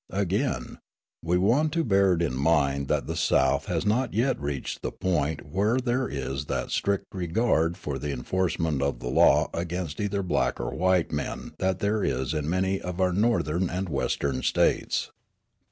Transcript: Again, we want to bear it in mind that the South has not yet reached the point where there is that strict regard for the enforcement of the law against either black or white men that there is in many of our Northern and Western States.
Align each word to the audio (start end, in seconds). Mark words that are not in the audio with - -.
Again, 0.09 0.79
we 1.23 1.37
want 1.37 1.71
to 1.73 1.83
bear 1.83 2.13
it 2.13 2.23
in 2.23 2.33
mind 2.35 2.87
that 2.87 3.05
the 3.05 3.15
South 3.15 3.67
has 3.67 3.85
not 3.85 4.15
yet 4.15 4.41
reached 4.41 4.81
the 4.81 4.91
point 4.91 5.45
where 5.51 5.77
there 5.77 6.07
is 6.07 6.45
that 6.45 6.71
strict 6.71 7.05
regard 7.11 7.77
for 7.77 7.99
the 7.99 8.09
enforcement 8.11 8.81
of 8.81 8.97
the 8.99 9.09
law 9.11 9.51
against 9.53 10.01
either 10.01 10.23
black 10.23 10.59
or 10.59 10.71
white 10.73 11.11
men 11.11 11.53
that 11.59 11.77
there 11.77 12.03
is 12.03 12.33
in 12.33 12.49
many 12.49 12.81
of 12.81 12.99
our 12.99 13.13
Northern 13.13 13.69
and 13.69 13.89
Western 13.89 14.41
States. 14.41 15.11